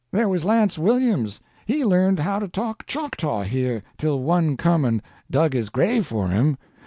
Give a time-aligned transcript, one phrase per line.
[0.11, 4.99] There was Lance Williams, he learned how to talk Choctaw here till one come and
[5.29, 6.57] dug his grave for him.